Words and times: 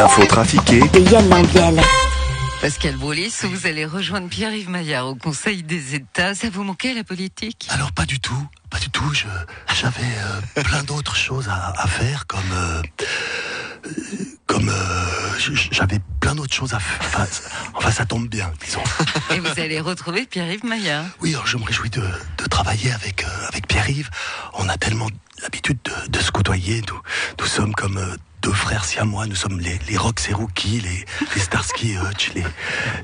L'info 0.00 0.24
trafiquée 0.24 0.80
de 0.80 1.00
Yann. 1.10 1.82
Pascal 2.62 2.96
Broulis, 2.96 3.34
vous 3.42 3.66
allez 3.66 3.84
rejoindre 3.84 4.30
Pierre-Yves 4.30 4.70
Maillard 4.70 5.06
au 5.06 5.14
Conseil 5.14 5.62
des 5.62 5.94
États. 5.94 6.34
Ça 6.34 6.48
vous 6.48 6.64
manquait 6.64 6.94
la 6.94 7.04
politique? 7.04 7.68
Alors 7.68 7.92
pas 7.92 8.06
du 8.06 8.18
tout, 8.18 8.48
pas 8.70 8.78
du 8.78 8.88
tout. 8.88 9.12
Je, 9.12 9.26
j'avais 9.78 10.00
euh, 10.00 10.62
plein 10.62 10.84
d'autres 10.84 11.16
choses 11.16 11.50
à, 11.50 11.74
à 11.78 11.86
faire, 11.86 12.26
comme, 12.26 12.40
euh, 12.50 12.82
comme 14.46 14.70
euh, 14.70 15.38
j'avais 15.70 15.98
plein 16.18 16.34
d'autres 16.34 16.54
choses 16.54 16.72
à 16.72 16.78
faire. 16.80 17.26
Enfin, 17.74 17.90
ça 17.90 18.06
tombe 18.06 18.26
bien, 18.26 18.50
disons. 18.64 18.82
Et 19.34 19.38
vous 19.38 19.60
allez 19.60 19.80
retrouver 19.80 20.24
Pierre-Yves 20.24 20.64
Maillard. 20.64 21.04
Oui, 21.20 21.34
alors 21.34 21.46
je 21.46 21.58
me 21.58 21.64
réjouis 21.64 21.90
de, 21.90 22.00
de 22.38 22.44
travailler 22.46 22.90
avec 22.92 23.22
euh, 23.24 23.48
avec 23.48 23.68
Pierre-Yves. 23.68 24.08
On 24.54 24.66
a 24.70 24.78
tellement 24.78 25.08
l'habitude 25.42 25.78
de, 25.84 26.08
de 26.08 26.18
se 26.20 26.30
côtoyer. 26.30 26.80
Nous, 26.88 27.00
nous 27.38 27.46
sommes 27.46 27.74
comme 27.74 27.98
euh, 27.98 28.16
deux 28.42 28.52
frères 28.52 28.84
siamois. 28.84 29.26
Nous 29.26 29.34
sommes 29.34 29.60
les, 29.60 29.78
les 29.88 29.96
Rox 29.96 30.28
et 30.28 30.32
Rookie, 30.32 30.80
les, 30.80 31.04
les 31.34 31.40
Starsky 31.40 31.92
et 31.92 31.96
Hutch, 31.96 32.32
les, 32.34 32.44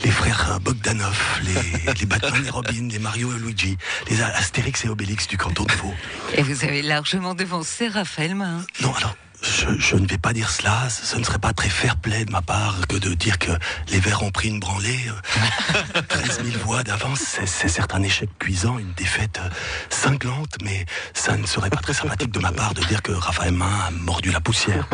les 0.03 0.11
frères 0.11 0.53
euh, 0.53 0.59
Bogdanov, 0.59 1.41
les, 1.45 1.93
les 1.93 2.07
Batman 2.07 2.45
et 2.45 2.51
Robin, 2.51 2.89
les 2.91 2.99
Mario 2.99 3.33
et 3.35 3.39
Luigi, 3.39 3.77
les 4.11 4.23
Astérix 4.23 4.85
et 4.85 4.89
Obélix 4.89 5.27
du 5.27 5.37
canton 5.37 5.65
de 5.65 5.73
Vaud. 5.75 5.95
Et 6.35 6.43
vous 6.43 6.65
avez 6.65 6.83
largement 6.83 7.35
devancé 7.35 7.89
Raphaël 7.89 8.35
Mahin. 8.35 8.65
Non, 8.81 8.95
alors, 8.95 9.17
je, 9.57 9.79
je 9.79 9.97
ne 9.97 10.07
vais 10.07 10.19
pas 10.19 10.33
dire 10.33 10.51
cela. 10.51 10.89
Ce 10.91 11.17
ne 11.17 11.25
serait 11.25 11.39
pas 11.39 11.53
très 11.53 11.69
fair-play 11.69 12.25
de 12.25 12.31
ma 12.33 12.43
part 12.43 12.75
que 12.89 12.97
de 12.97 13.15
dire 13.15 13.39
que 13.39 13.51
les 13.91 13.99
Verts 14.01 14.23
ont 14.23 14.31
pris 14.31 14.49
une 14.49 14.61
branlée. 14.61 15.01
Euh, 15.09 16.03
13 16.09 16.41
000 16.45 16.59
voix 16.65 16.83
d'avance, 16.83 17.21
c'est- 17.21 17.47
c'est 17.47 17.69
certes 17.69 17.95
un 17.95 18.03
échec 18.03 18.29
cuisant, 18.39 18.79
une 18.79 18.93
défaite 18.95 19.41
euh, 19.45 19.49
cinglante, 19.91 20.55
mais 20.63 20.85
ça 21.15 21.37
ne 21.37 21.47
serait 21.47 21.71
pas 21.71 21.81
très 21.81 21.95
sympathique 21.95 22.31
de 22.33 22.39
ma 22.41 22.53
part 22.53 22.75
de 22.75 22.83
dire 22.85 23.03
que 23.03 23.13
Raphaël 23.13 23.53
Main 23.55 23.81
a 23.87 23.91
mordu 23.91 24.31
la 24.31 24.41
poussière. 24.41 24.87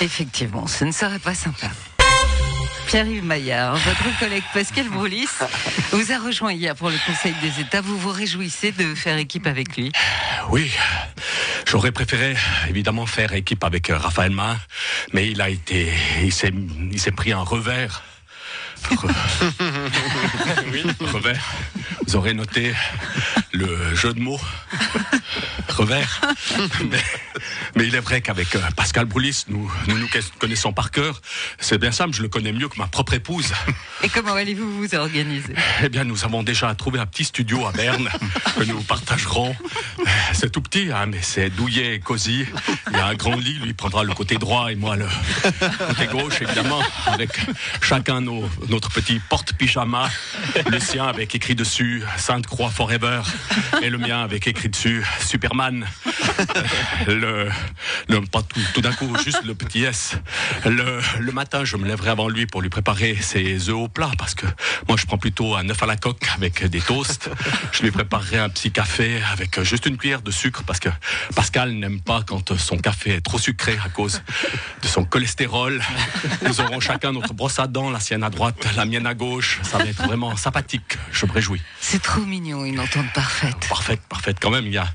Effectivement, 0.00 0.66
ce 0.66 0.84
ne 0.84 0.92
serait 0.92 1.18
pas 1.20 1.34
sympa. 1.34 1.68
Pierre-Yves 2.88 3.22
Maillard, 3.24 3.76
votre 3.76 4.18
collègue 4.18 4.44
Pascal 4.54 4.88
Broulis 4.88 5.28
vous 5.92 6.10
a 6.10 6.18
rejoint 6.18 6.52
hier 6.54 6.74
pour 6.74 6.88
le 6.88 6.96
Conseil 7.06 7.34
des 7.42 7.60
États. 7.60 7.82
Vous 7.82 7.98
vous 7.98 8.08
réjouissez 8.10 8.72
de 8.72 8.94
faire 8.94 9.18
équipe 9.18 9.46
avec 9.46 9.76
lui? 9.76 9.92
Oui, 10.48 10.72
j'aurais 11.68 11.92
préféré 11.92 12.36
évidemment 12.68 13.06
faire 13.06 13.32
équipe 13.34 13.62
avec 13.64 13.90
euh, 13.90 13.98
Raphaël 13.98 14.32
Main, 14.32 14.56
mais 15.12 15.28
il 15.30 15.40
a 15.40 15.48
été, 15.48 15.92
il 16.22 16.32
s'est, 16.32 16.52
il 16.90 17.00
s'est 17.00 17.10
pris 17.12 17.32
un 17.32 17.40
revers. 17.42 18.02
Re- 18.90 19.12
oui, 20.72 20.84
revers. 21.12 21.44
Vous 22.06 22.16
aurez 22.16 22.32
noté 22.32 22.72
le 23.52 23.94
jeu 23.94 24.12
de 24.14 24.20
mots. 24.20 24.40
Revers. 25.78 26.20
Mais, 26.90 27.02
mais 27.76 27.86
il 27.86 27.94
est 27.94 28.00
vrai 28.00 28.20
qu'avec 28.20 28.54
euh, 28.56 28.60
Pascal 28.74 29.04
Broulis, 29.04 29.44
nous, 29.48 29.70
nous 29.86 29.98
nous 29.98 30.08
connaissons 30.38 30.72
par 30.72 30.90
cœur. 30.90 31.20
C'est 31.60 31.78
bien 31.78 31.92
simple, 31.92 32.14
je 32.14 32.22
le 32.22 32.28
connais 32.28 32.52
mieux 32.52 32.68
que 32.68 32.78
ma 32.78 32.86
propre 32.86 33.14
épouse. 33.14 33.52
Et 34.02 34.08
comment 34.08 34.34
allez-vous 34.34 34.78
vous 34.78 34.94
organiser? 34.94 35.54
Eh 35.82 35.88
bien, 35.88 36.04
nous 36.04 36.24
avons 36.24 36.42
déjà 36.42 36.74
trouvé 36.74 36.98
un 36.98 37.06
petit 37.06 37.24
studio 37.24 37.66
à 37.66 37.72
Berne 37.72 38.08
que 38.58 38.64
nous 38.64 38.80
partagerons. 38.82 39.54
C'est 40.32 40.50
tout 40.50 40.60
petit, 40.60 40.90
hein, 40.92 41.06
mais 41.06 41.20
c'est 41.22 41.50
douillet 41.50 41.96
et 41.96 42.00
cosy. 42.00 42.44
Il 42.90 42.96
y 42.96 43.00
a 43.00 43.06
un 43.06 43.14
grand 43.14 43.36
lit, 43.36 43.58
lui 43.62 43.74
prendra 43.74 44.02
le 44.02 44.14
côté 44.14 44.36
droit 44.36 44.72
et 44.72 44.74
moi 44.74 44.96
le 44.96 45.06
côté 45.88 46.06
gauche, 46.06 46.40
évidemment, 46.40 46.82
avec 47.06 47.30
chacun 47.80 48.20
nos, 48.20 48.48
notre 48.68 48.90
petit 48.90 49.20
porte-pyjama. 49.28 50.10
Le 50.70 50.80
sien 50.80 51.06
avec 51.06 51.34
écrit 51.34 51.54
dessus 51.54 52.02
Sainte-Croix 52.16 52.70
Forever 52.70 53.22
et 53.82 53.90
le 53.90 53.98
mien 53.98 54.22
avec 54.22 54.46
écrit 54.46 54.68
dessus 54.68 55.04
Superman. 55.20 55.67
Euh, 55.68 55.84
Le, 57.06 57.48
le 58.08 58.20
pas 58.22 58.42
tout, 58.42 58.60
tout 58.74 58.80
d'un 58.80 58.92
coup, 58.92 59.10
juste 59.24 59.44
le 59.44 59.54
petit 59.54 59.84
S. 59.84 60.16
Le, 60.64 61.00
le 61.18 61.32
matin, 61.32 61.64
je 61.64 61.76
me 61.76 61.86
lèverai 61.86 62.10
avant 62.10 62.28
lui 62.28 62.46
pour 62.46 62.62
lui 62.62 62.68
préparer 62.68 63.16
ses 63.16 63.68
œufs 63.68 63.76
au 63.76 63.88
plat 63.88 64.10
parce 64.18 64.34
que 64.34 64.46
moi, 64.88 64.96
je 64.98 65.06
prends 65.06 65.18
plutôt 65.18 65.56
un 65.56 65.68
œuf 65.68 65.82
à 65.82 65.86
la 65.86 65.96
coque 65.96 66.26
avec 66.34 66.64
des 66.66 66.80
toasts. 66.80 67.30
Je 67.72 67.82
lui 67.82 67.90
préparerai 67.90 68.38
un 68.38 68.48
petit 68.48 68.70
café 68.70 69.20
avec 69.32 69.60
juste 69.62 69.86
une 69.86 69.96
cuillère 69.96 70.22
de 70.22 70.30
sucre 70.30 70.62
parce 70.64 70.80
que 70.80 70.88
Pascal 71.34 71.72
n'aime 71.72 72.00
pas 72.00 72.22
quand 72.26 72.56
son 72.56 72.78
café 72.78 73.14
est 73.14 73.20
trop 73.20 73.38
sucré 73.38 73.78
à 73.84 73.88
cause 73.88 74.22
de 74.82 74.86
son 74.88 75.04
cholestérol. 75.04 75.80
Nous 76.46 76.60
aurons 76.60 76.80
chacun 76.80 77.12
notre 77.12 77.34
brosse 77.34 77.58
à 77.58 77.66
dents, 77.66 77.90
la 77.90 78.00
sienne 78.00 78.22
à 78.24 78.30
droite, 78.30 78.66
la 78.76 78.84
mienne 78.84 79.06
à 79.06 79.14
gauche. 79.14 79.60
Ça 79.62 79.78
va 79.78 79.84
être 79.86 80.02
vraiment 80.02 80.36
sympathique. 80.36 80.98
Je 81.12 81.26
me 81.26 81.32
réjouis. 81.32 81.62
C'est 81.80 82.02
trop 82.02 82.22
mignon, 82.22 82.64
une 82.64 82.80
entente 82.80 83.12
parfaite. 83.14 83.56
Parfaite, 83.68 84.00
parfaite. 84.08 84.36
Quand 84.40 84.50
même, 84.50 84.66
il 84.66 84.72
y 84.72 84.78
a 84.78 84.88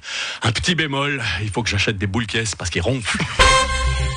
un 0.44 0.52
petit 0.52 0.76
bémol. 0.76 1.22
Il 1.42 1.50
faut 1.50 1.64
que 1.64 1.70
j'achète 1.70 1.98
des 1.98 2.08
boules 2.08 2.28
caisses 2.28 2.56
parce 2.56 2.70
qu'ils 2.70 2.82
ronflent. 2.82 3.18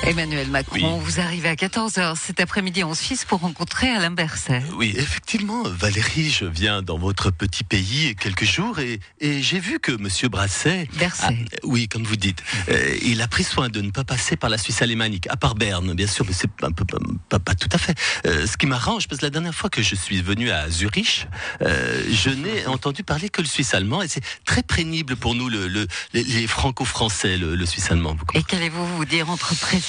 Emmanuel 0.03 0.49
Macron, 0.49 0.97
vous 0.99 1.19
arrivez 1.19 1.49
à 1.49 1.55
14h 1.55 2.15
cet 2.15 2.39
après-midi 2.39 2.83
en 2.83 2.93
Suisse 2.93 3.25
pour 3.25 3.39
rencontrer 3.41 3.89
Alain 3.89 4.11
Berset. 4.11 4.63
Oui, 4.75 4.93
effectivement, 4.95 5.63
Valérie, 5.63 6.29
je 6.29 6.45
viens 6.45 6.81
dans 6.81 6.97
votre 6.97 7.29
petit 7.31 7.63
pays 7.63 8.15
quelques 8.15 8.45
jours 8.45 8.79
et, 8.79 8.99
et 9.19 9.41
j'ai 9.41 9.59
vu 9.59 9.79
que 9.79 9.91
Monsieur 9.91 10.29
Brasset... 10.29 10.87
Berset. 10.97 11.37
Oui, 11.63 11.87
comme 11.89 12.03
vous 12.03 12.15
dites. 12.15 12.41
euh, 12.69 12.95
il 13.01 13.21
a 13.21 13.27
pris 13.27 13.43
soin 13.43 13.67
de 13.69 13.81
ne 13.81 13.89
pas 13.91 14.03
passer 14.05 14.37
par 14.37 14.49
la 14.49 14.57
Suisse 14.57 14.81
alémanique, 14.81 15.27
à 15.29 15.35
part 15.35 15.55
Berne, 15.55 15.93
bien 15.93 16.07
sûr, 16.07 16.25
mais 16.25 16.33
c'est 16.33 16.49
un 16.61 16.71
peu 16.71 16.85
pas, 16.85 16.99
pas- 17.29 17.39
pas 17.39 17.55
tout 17.55 17.69
à 17.73 17.77
fait. 17.77 17.97
Euh, 18.25 18.45
ce 18.47 18.55
qui 18.55 18.65
m'arrange, 18.67 19.07
parce 19.07 19.19
que 19.19 19.25
la 19.25 19.31
dernière 19.31 19.55
fois 19.55 19.69
que 19.69 19.81
je 19.81 19.95
suis 19.95 20.21
venu 20.21 20.51
à 20.51 20.69
Zurich, 20.69 21.27
euh, 21.61 22.03
je 22.11 22.29
n'ai 22.29 22.65
entendu 22.67 23.03
parler 23.03 23.29
que 23.29 23.41
le 23.41 23.47
suisse 23.47 23.73
allemand 23.73 24.01
et 24.01 24.07
c'est 24.07 24.23
très 24.45 24.63
pénible 24.63 25.15
pour 25.17 25.35
nous, 25.35 25.49
le, 25.49 25.67
le- 25.67 25.87
les, 26.13 26.23
les 26.23 26.47
franco-français, 26.47 27.35
le, 27.37 27.55
le 27.55 27.65
suisse 27.65 27.91
allemand. 27.91 28.15
Vous 28.17 28.39
Et 28.39 28.43
qu'allez-vous 28.43 28.85
vous 28.95 29.05
dire 29.05 29.29
entre 29.29 29.53
présidents 29.59 29.86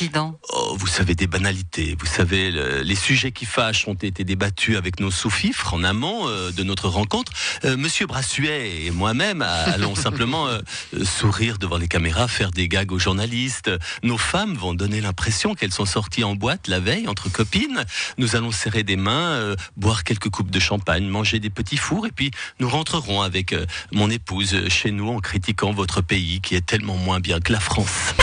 Oh, 0.52 0.76
vous 0.78 0.86
savez 0.86 1.14
des 1.14 1.26
banalités. 1.26 1.96
Vous 1.98 2.06
savez, 2.06 2.50
le- 2.50 2.82
les 2.82 2.94
sujets 2.94 3.32
qui 3.32 3.46
fâchent 3.46 3.88
ont 3.88 3.94
été 3.94 4.24
débattus 4.24 4.76
avec 4.76 5.00
nos 5.00 5.10
sous-fifres 5.10 5.74
en 5.74 5.82
amont 5.84 6.28
euh, 6.28 6.50
de 6.52 6.62
notre 6.62 6.88
rencontre. 6.88 7.32
Euh, 7.64 7.76
Monsieur 7.76 8.06
Brassuet 8.06 8.84
et 8.86 8.90
moi-même 8.90 9.42
a- 9.42 9.48
allons 9.64 9.94
simplement 10.06 10.46
euh, 10.48 10.60
euh, 10.94 11.04
sourire 11.04 11.58
devant 11.58 11.78
les 11.78 11.88
caméras, 11.88 12.28
faire 12.28 12.50
des 12.50 12.68
gags 12.68 12.92
aux 12.92 12.98
journalistes. 12.98 13.70
Nos 14.02 14.18
femmes 14.18 14.54
vont 14.54 14.74
donner 14.74 15.00
l'impression 15.00 15.54
qu'elles 15.54 15.72
sont 15.72 15.86
sorties 15.86 16.24
en 16.24 16.34
boîte 16.34 16.68
la 16.68 16.80
veille 16.80 17.08
entre 17.08 17.28
copines. 17.30 17.84
Nous 18.18 18.36
allons 18.36 18.52
serrer 18.52 18.82
des 18.84 18.96
mains, 18.96 19.32
euh, 19.32 19.56
boire 19.76 20.04
quelques 20.04 20.28
coupes 20.30 20.50
de 20.50 20.60
champagne, 20.60 21.06
manger 21.08 21.40
des 21.40 21.50
petits 21.50 21.76
fours 21.76 22.06
et 22.06 22.12
puis 22.12 22.30
nous 22.60 22.68
rentrerons 22.68 23.22
avec 23.22 23.52
euh, 23.52 23.66
mon 23.92 24.10
épouse 24.10 24.54
euh, 24.54 24.68
chez 24.68 24.90
nous 24.90 25.08
en 25.08 25.18
critiquant 25.20 25.72
votre 25.72 26.00
pays 26.02 26.40
qui 26.40 26.54
est 26.54 26.64
tellement 26.64 26.96
moins 26.96 27.20
bien 27.20 27.40
que 27.40 27.52
la 27.52 27.60
France. 27.60 28.14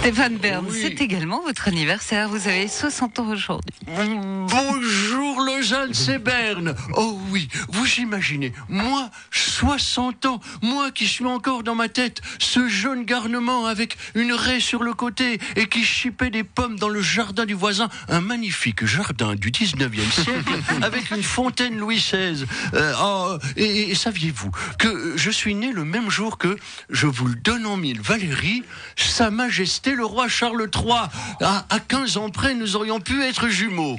Stéphane 0.00 0.36
Bern, 0.36 0.64
c'est 0.70 1.00
également 1.00 1.42
votre 1.42 1.68
anniversaire. 1.68 2.28
Vous 2.28 2.46
avez 2.48 2.68
60 2.68 3.18
ans 3.18 3.30
aujourd'hui. 3.30 3.74
Bonjour 3.86 5.40
c'est 5.92 6.18
Berne. 6.18 6.74
Oh 6.94 7.18
oui, 7.30 7.48
vous 7.68 7.86
imaginez, 7.98 8.52
moi, 8.68 9.10
60 9.30 10.26
ans, 10.26 10.40
moi 10.62 10.90
qui 10.90 11.06
suis 11.06 11.24
encore 11.26 11.62
dans 11.62 11.74
ma 11.74 11.88
tête 11.88 12.20
ce 12.38 12.68
jeune 12.68 13.04
garnement 13.04 13.66
avec 13.66 13.96
une 14.14 14.32
raie 14.32 14.60
sur 14.60 14.82
le 14.84 14.94
côté 14.94 15.40
et 15.56 15.66
qui 15.66 15.84
chipait 15.84 16.30
des 16.30 16.44
pommes 16.44 16.78
dans 16.78 16.88
le 16.88 17.02
jardin 17.02 17.44
du 17.44 17.54
voisin, 17.54 17.88
un 18.08 18.20
magnifique 18.20 18.84
jardin 18.86 19.34
du 19.34 19.50
19e 19.50 20.10
siècle 20.12 20.52
avec 20.82 21.10
une 21.10 21.22
fontaine 21.22 21.76
Louis 21.78 21.96
XVI. 21.96 22.44
Euh, 22.74 22.92
oh, 23.02 23.36
et, 23.56 23.90
et 23.90 23.94
saviez-vous 23.94 24.50
que 24.78 25.14
je 25.16 25.30
suis 25.30 25.54
né 25.54 25.72
le 25.72 25.84
même 25.84 26.10
jour 26.10 26.38
que, 26.38 26.56
je 26.90 27.06
vous 27.06 27.26
le 27.26 27.34
donne 27.34 27.66
en 27.66 27.76
mille, 27.76 28.00
Valérie, 28.00 28.62
Sa 28.96 29.30
Majesté 29.30 29.94
le 29.94 30.04
roi 30.04 30.28
Charles 30.28 30.68
III. 30.74 31.08
À, 31.40 31.66
à 31.70 31.80
15 31.80 32.16
ans 32.16 32.30
près, 32.30 32.54
nous 32.54 32.76
aurions 32.76 33.00
pu 33.00 33.22
être 33.22 33.48
jumeaux. 33.48 33.98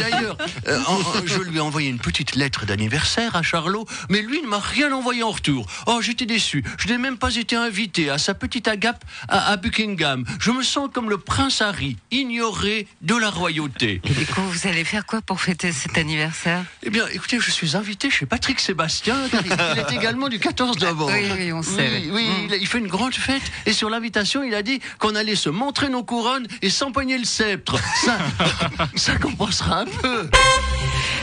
D'ailleurs, 0.00 0.36
euh, 0.68 0.80
en- 0.86 0.94
je 1.26 1.40
lui 1.40 1.58
ai 1.58 1.60
envoyé 1.60 1.88
une 1.88 1.98
petite 1.98 2.34
lettre 2.34 2.66
d'anniversaire 2.66 3.36
à 3.36 3.42
Charlot, 3.42 3.86
mais 4.08 4.22
lui 4.22 4.42
ne 4.42 4.46
m'a 4.46 4.58
rien 4.58 4.92
envoyé 4.92 5.22
en 5.22 5.30
retour. 5.30 5.66
Oh, 5.86 6.00
j'étais 6.00 6.26
déçu. 6.26 6.64
Je 6.78 6.88
n'ai 6.88 6.98
même 6.98 7.18
pas 7.18 7.34
été 7.36 7.56
invité 7.56 8.10
à 8.10 8.18
sa 8.18 8.34
petite 8.34 8.68
agape 8.68 9.04
à, 9.28 9.50
à 9.52 9.56
Buckingham. 9.56 10.24
Je 10.40 10.50
me 10.50 10.62
sens 10.62 10.88
comme 10.92 11.10
le 11.10 11.18
prince 11.18 11.62
Harry, 11.62 11.96
ignoré 12.10 12.86
de 13.02 13.16
la 13.16 13.30
royauté. 13.30 14.00
Et 14.04 14.12
du 14.12 14.26
coup, 14.26 14.42
vous 14.42 14.66
allez 14.66 14.84
faire 14.84 15.06
quoi 15.06 15.20
pour 15.22 15.40
fêter 15.40 15.72
cet 15.72 15.98
anniversaire? 15.98 16.64
Eh 16.82 16.90
bien, 16.90 17.06
écoutez, 17.12 17.38
je 17.40 17.50
suis 17.50 17.76
invité 17.76 18.10
chez 18.10 18.26
Patrick 18.26 18.60
Sébastien, 18.60 19.16
il, 19.44 19.52
est 19.52 19.92
également 19.92 20.28
du 20.28 20.38
14 20.38 20.78
novembre. 20.80 21.12
Oui, 21.12 21.28
oui, 21.38 21.52
on 21.52 21.62
sait, 21.62 21.88
Oui, 21.88 22.10
oui. 22.12 22.28
Mm. 22.28 22.48
il, 22.50 22.62
il 22.62 22.66
fait 22.66 22.78
une 22.78 22.88
grande 22.88 23.14
fête, 23.14 23.42
et 23.66 23.72
sur 23.72 23.90
l'invitation, 23.90 24.42
il 24.42 24.54
a 24.54 24.62
dit 24.62 24.80
qu'on 24.98 25.14
allait 25.14 25.36
se 25.36 25.48
montrer 25.48 25.88
nos 25.88 26.04
couronnes 26.04 26.46
et 26.62 26.70
s'empoigner 26.70 27.18
le 27.18 27.24
sceptre. 27.24 27.78
Ça, 28.04 28.18
ça 28.96 29.16
compensera 29.16 29.80
un 29.80 29.86
peu. 29.86 30.28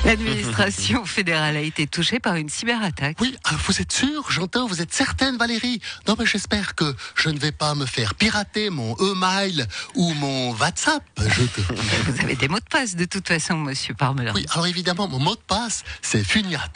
L'administration 0.03 1.06
fédérale 1.06 1.57
a 1.57 1.62
été 1.62 1.86
touchée 1.86 2.19
par 2.19 2.36
une 2.36 2.50
cyberattaque. 2.50 3.18
Oui, 3.21 3.36
ah, 3.45 3.56
vous 3.65 3.81
êtes 3.81 3.92
sûre 3.92 4.25
J'entends, 4.31 4.65
vous 4.65 4.81
êtes 4.81 4.94
certaine, 4.94 5.38
Valérie? 5.38 5.80
Non, 6.07 6.15
mais 6.18 6.25
j'espère 6.25 6.74
que 6.74 6.95
je 7.15 7.30
ne 7.30 7.38
vais 7.38 7.51
pas 7.51 7.75
me 7.75 7.86
faire 7.86 8.15
pirater 8.15 8.69
mon 8.71 8.95
e-mail 8.95 9.68
ou 9.95 10.13
mon 10.15 10.56
WhatsApp. 10.56 11.03
Je 11.18 11.42
Vous 12.12 12.19
avez 12.21 12.36
des 12.36 12.48
mots 12.48 12.59
de 12.59 12.65
passe 12.69 12.95
de 12.95 13.06
toute 13.06 13.27
façon, 13.27 13.57
monsieur 13.57 13.94
Parmelin. 13.94 14.33
Oui, 14.33 14.45
alors 14.51 14.65
évidemment, 14.65 15.07
mon 15.07 15.19
mot 15.19 15.36
de 15.36 15.42
passe, 15.48 15.83
c'est 16.01 16.24
Fugnat. 16.24 16.68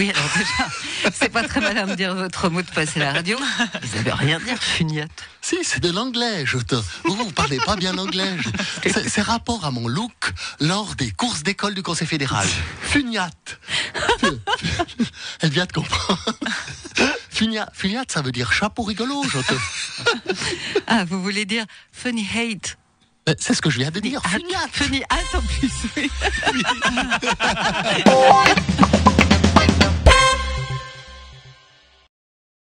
Oui, 0.00 0.08
alors 0.08 0.30
déjà, 0.34 1.10
c'est 1.12 1.28
pas 1.28 1.46
très 1.46 1.60
malin 1.60 1.86
de 1.86 1.94
dire 1.94 2.14
votre 2.14 2.48
mot 2.48 2.62
de 2.62 2.70
passe 2.70 2.96
à 2.96 3.00
la 3.00 3.12
radio. 3.12 3.36
Vous 3.82 3.98
avez 3.98 4.12
rien 4.12 4.40
dire, 4.40 4.56
fugnate. 4.56 5.10
Si, 5.42 5.58
c'est 5.62 5.80
de 5.80 5.90
l'anglais. 5.90 6.46
Je 6.46 6.56
te... 6.56 6.74
Vous, 7.04 7.14
vous 7.16 7.30
parlez 7.32 7.58
pas 7.58 7.76
bien 7.76 7.98
anglais. 7.98 8.34
Je- 8.82 8.98
C'est 9.06 9.20
rapport 9.20 9.66
à 9.66 9.70
mon 9.70 9.88
look 9.88 10.32
lors 10.58 10.94
des 10.94 11.10
courses 11.10 11.42
d'école 11.42 11.74
du 11.74 11.82
Conseil 11.82 12.06
fédéral. 12.08 12.46
Fugnate. 12.80 13.60
Elle 15.40 15.50
vient 15.50 15.66
de 15.66 15.72
comprendre. 15.72 16.24
Fugnate, 17.28 17.68
fugnate, 17.74 18.10
ça 18.10 18.22
veut 18.22 18.32
dire 18.32 18.54
chapeau 18.54 18.84
rigolo. 18.84 19.22
Je 19.30 19.40
te... 19.40 19.54
Ah, 20.86 21.04
vous 21.04 21.22
voulez 21.22 21.44
dire 21.44 21.66
funny 21.92 22.26
hate 22.34 22.78
C'est 23.38 23.52
ce 23.52 23.60
que 23.60 23.68
je 23.68 23.76
viens 23.80 23.90
de 23.90 24.00
dire. 24.00 24.22
Fugnate. 24.22 24.70
Funny 24.72 25.02
hate 25.10 25.34
en 25.34 25.42
plus, 25.42 25.72
oui. 25.98 26.10